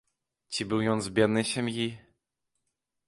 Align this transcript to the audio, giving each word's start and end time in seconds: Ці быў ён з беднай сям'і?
Ці 0.53 0.65
быў 0.71 0.79
ён 0.95 0.99
з 1.07 1.13
беднай 1.19 1.45
сям'і? 1.53 1.87